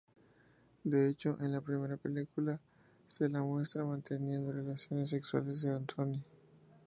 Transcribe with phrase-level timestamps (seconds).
[0.83, 2.59] De hecho, en la primera película
[3.05, 6.23] se la muestra manteniendo relaciones sexuales con Sonny.